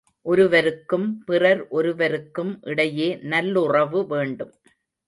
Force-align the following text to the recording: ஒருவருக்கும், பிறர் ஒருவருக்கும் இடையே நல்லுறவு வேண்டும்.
ஒருவருக்கும், 0.25 1.05
பிறர் 1.25 1.67
ஒருவருக்கும் 1.71 2.59
இடையே 2.65 3.09
நல்லுறவு 3.27 4.01
வேண்டும். 4.07 4.53